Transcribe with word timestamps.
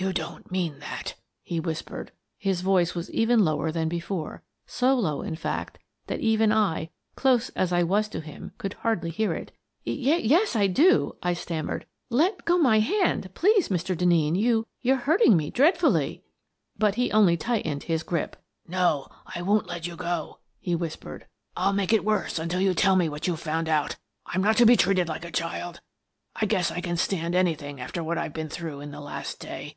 You 0.00 0.14
don't 0.14 0.50
mean 0.50 0.78
that!" 0.78 1.14
he 1.42 1.60
whispered. 1.60 2.10
His 2.38 2.62
voice 2.62 2.94
was 2.94 3.10
even 3.10 3.44
lower 3.44 3.70
than 3.70 3.86
before— 3.86 4.42
so 4.78 4.94
low, 4.94 5.20
in 5.20 5.36
fact, 5.36 5.78
that 6.06 6.20
even 6.20 6.50
I, 6.52 6.88
close 7.16 7.50
as 7.50 7.70
I 7.70 7.82
was 7.82 8.08
to 8.10 8.20
him, 8.22 8.52
could 8.56 8.72
hardly 8.74 9.10
hear 9.10 9.34
it." 9.34 9.52
Yes, 9.84 10.56
I 10.56 10.68
do!" 10.68 11.12
I 11.22 11.34
stammered." 11.34 11.84
Let 12.08 12.46
go 12.46 12.56
my 12.56 12.78
hand, 12.78 13.28
please, 13.34 13.68
Mr. 13.68 13.94
Denneen; 13.94 14.36
you— 14.38 14.66
you're 14.80 14.96
hurting 15.04 15.36
me 15.36 15.50
dreadfully!" 15.50 16.24
But 16.78 16.94
he 16.94 17.12
only 17.12 17.36
tightened 17.36 17.82
his 17.82 18.02
grip." 18.02 18.42
No, 18.66 19.06
I 19.26 19.42
won't 19.42 19.66
let 19.68 19.86
you 19.86 19.96
go," 19.96 20.38
he 20.60 20.74
whispered." 20.74 21.26
I'll 21.58 21.74
make 21.74 21.92
it 21.92 22.06
worse 22.06 22.38
until 22.38 22.62
you 22.62 22.72
tell 22.72 22.96
me 22.96 23.10
what 23.10 23.26
you've 23.26 23.40
found 23.40 23.68
out. 23.68 23.96
I'm 24.24 24.40
not 24.42 24.56
to 24.58 24.64
be 24.64 24.76
treated 24.78 25.08
like 25.08 25.26
a 25.26 25.30
child. 25.30 25.82
I 26.36 26.46
guess 26.46 26.70
I 26.70 26.80
can 26.80 26.96
stand 26.96 27.34
anything 27.34 27.80
after 27.82 28.02
what 28.02 28.16
I've 28.16 28.32
been 28.32 28.48
through 28.48 28.80
in 28.80 28.92
the 28.92 29.00
last 29.02 29.40
day. 29.40 29.76